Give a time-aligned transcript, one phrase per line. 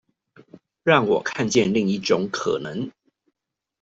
[0.81, 2.89] 讓我看見另一種可能